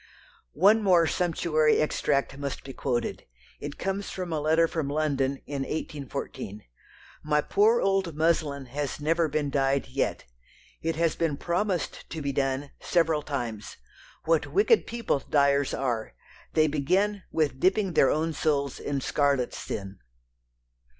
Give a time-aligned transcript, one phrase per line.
[0.55, 3.27] One more sumptuary extract must be quoted;
[3.59, 6.63] it comes from a letter from London in 1814:
[7.23, 10.25] "My poor old muslin has never been dyed yet.
[10.81, 13.77] It has been promised to be done several times.
[14.25, 16.15] What wicked people dyers are.
[16.53, 19.99] They begin with dipping their own souls in scarlet sin."